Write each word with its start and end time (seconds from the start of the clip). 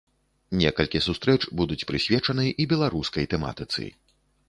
Некалькі 0.61 1.01
сустрэч 1.09 1.37
будуць 1.63 1.79
прысвечаны 1.93 2.49
і 2.65 2.71
беларускай 2.75 3.33
тэматыцы. 3.37 3.83